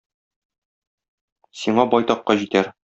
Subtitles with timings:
[1.63, 2.77] Сиңа байтакка җитәр.